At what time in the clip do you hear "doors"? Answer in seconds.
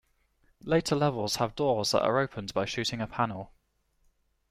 1.55-1.91